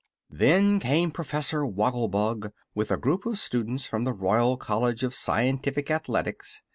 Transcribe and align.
Then 0.31 0.79
came 0.79 1.11
Professor 1.11 1.63
Woggle 1.63 2.07
Bug, 2.07 2.51
with 2.73 2.89
a 2.89 2.97
group 2.97 3.23
of 3.27 3.37
students 3.37 3.85
from 3.85 4.03
the 4.03 4.13
Royal 4.13 4.57
College 4.57 5.03
of 5.03 5.13
Scientific 5.13 5.91
Athletics. 5.91 6.63